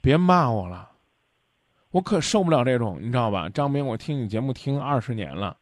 [0.00, 0.88] 别骂我了，
[1.90, 3.48] 我可受不了这种，你知道吧？
[3.48, 5.56] 张明，我听你节目听二十年了，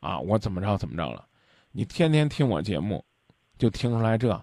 [0.00, 1.26] 啊，我怎么着怎么着了？
[1.72, 3.04] 你天天听我节目，
[3.58, 4.42] 就听出来这，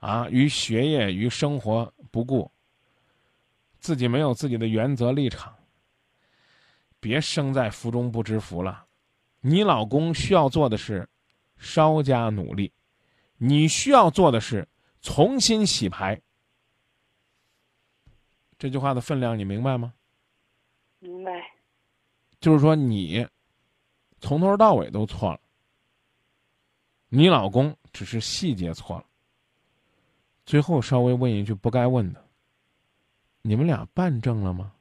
[0.00, 2.50] 啊，于学业于生活不顾，
[3.78, 5.52] 自己没有自己的原则立场，
[7.04, 8.86] 别生在福中不知福了。
[9.42, 11.06] 你老公需要做的是
[11.58, 12.72] 稍加努力，
[13.36, 14.66] 你需要做的是
[15.02, 16.18] 重新洗牌。
[18.58, 19.92] 这句话的分量你明白吗？
[20.98, 21.30] 明白。
[22.40, 23.28] 就是说你
[24.18, 25.40] 从头到尾都错了，
[27.10, 29.04] 你老公只是细节错了。
[30.46, 32.26] 最后稍微问一句不该问的：
[33.42, 34.72] 你们俩办证了吗？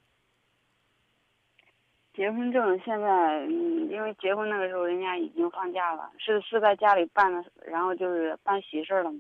[2.16, 9.20] 结婚证现在，嗯，因为结婚那个时候人家已经放假了，是是在家里办的，然后就是办喜事儿了嘛。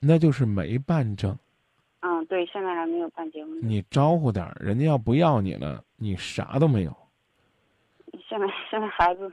[0.00, 1.36] 那就是没办证。
[2.00, 3.68] 嗯，对，现在还没有办结婚证。
[3.68, 6.96] 你招呼点儿，人家要不要你了，你啥都没有。
[8.28, 9.30] 现在现在孩子，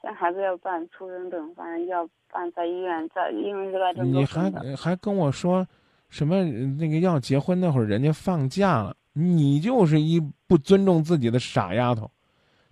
[0.00, 5.66] 现在孩子要办出生证，反正要办在医院，在因为这个证你还还跟我说
[6.08, 12.08] 什么那个要结婚那会儿人家放假了，你就是一不尊重自己的傻丫头。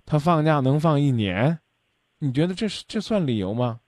[0.05, 1.59] 她放假能放一年，
[2.21, 3.81] 你觉得这是这算理由吗？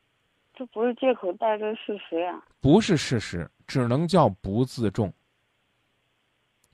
[0.55, 5.13] 这不是借口，带着事实呀、不是事实，只能叫不自重。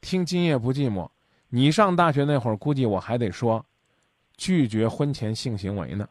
[0.01, 1.07] 听今夜不寂寞，
[1.51, 3.63] 你上大学那会儿，估计我还得说
[4.39, 6.09] 拒绝婚前性行为呢。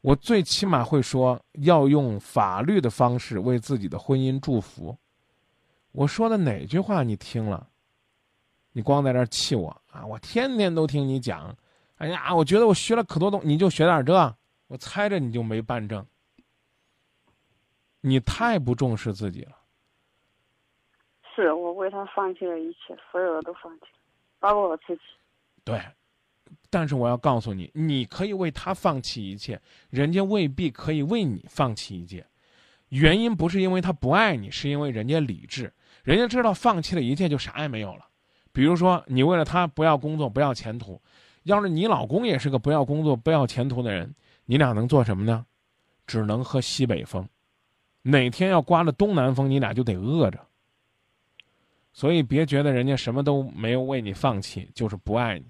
[0.00, 4.98] 我最起码会说要用法律的方式为自己的婚姻祝福。
[5.92, 7.68] 我说的哪句话你听了？
[8.72, 10.04] 你光在这儿气我啊！
[10.06, 11.54] 我天天都听你讲，
[11.98, 14.34] 哎呀，我觉得我学了可多东，你就学点这，
[14.66, 16.04] 我猜着你就没办证。
[18.00, 19.56] 你太不重视自己了。
[21.34, 24.00] 是我为他放弃了一切，所有的都放弃了，
[24.40, 25.02] 包括我自己。
[25.64, 25.80] 对，
[26.68, 32.26] 但是我要告诉你，你可以为他放弃一切，人家未必可以为你放弃一切。
[32.88, 35.72] 原因不是因为他不爱你，是因为人家理智，
[36.04, 38.06] 人家知道放弃了一切就啥也没有了。
[38.52, 41.00] 比如说，你为了他不要工作，不要前途，
[41.44, 45.44] 要是你老公也是个不要工作、不要前途的人，你俩能做什么呢？
[46.06, 47.26] 只能喝西北风。
[48.02, 50.38] 哪天要刮了东南风，你俩就得饿着。
[51.92, 55.46] 所以别觉得人家什么都没有为你放弃，就是不爱你。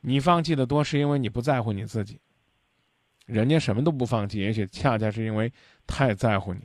[0.00, 2.16] 你放弃的多，是因为你不在乎你自己；
[3.26, 5.52] 人家什么都不放弃，也许恰恰是因为
[5.86, 6.60] 太在乎你。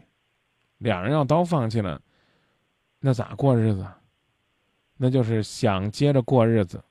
[0.78, 2.02] 两人要都放弃了，
[3.00, 3.86] 那咋过日子？
[4.98, 6.84] 那就是想接着过日子，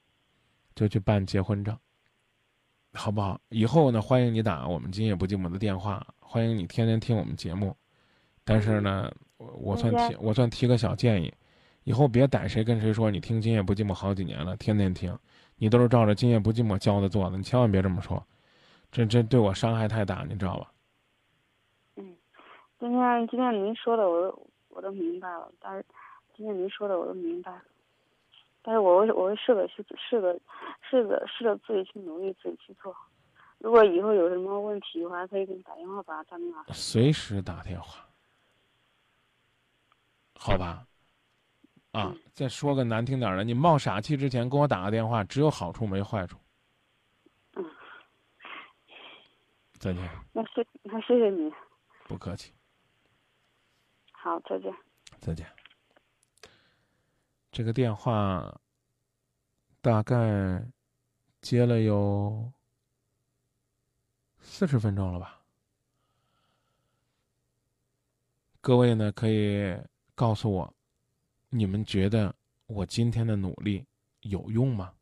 [0.74, 1.76] 就去办结婚证，
[2.94, 3.40] 好不好？
[3.48, 7.76] 以后呢，欢迎你打我们今夜不寂寞的电话，欢迎你天天听我们节目。
[8.44, 11.32] 但是呢，我我算提我算提个小建议。
[11.82, 15.16] 以后别逮谁跟谁说你听《今夜不寂寞》好几年了，天天听，
[15.54, 18.20] 你都是照着《今夜不寂寞》教的做的，你千万别这么说，
[18.90, 20.72] 这这对我伤害太大，你知道吧？
[21.94, 22.16] 嗯，
[22.80, 25.84] 今天今天您说的我都我都明白了，但是
[26.36, 27.62] 今天您说的我都明白了，
[28.66, 30.36] 但是我会我会试着去试着
[30.90, 32.92] 试着试着自己去努力，自己去做。
[33.58, 36.72] 如果以后有什么问题，我还可以给你打电话吧，张明老师。
[36.72, 38.04] 随时打电话，
[40.34, 40.84] 好吧？
[41.92, 46.36] 啊，再说个难听点儿的，你冒傻气之前给我打个电话，只有好处没坏处。
[47.54, 47.64] 嗯，
[49.78, 50.10] 再见。
[50.32, 51.54] 那谢那谢谢你，
[52.08, 52.52] 不客气。
[54.10, 54.74] 好，再见。
[55.20, 55.46] 再见。
[57.57, 58.61] 这个电话
[59.80, 60.62] 大概
[61.40, 62.52] 接了有
[64.38, 65.40] 四十分钟了吧？
[68.61, 69.74] 各位呢，可以
[70.14, 70.74] 告诉我。
[71.48, 72.36] 你们觉得
[72.66, 73.86] 我今天的努力
[74.20, 74.92] 有用吗？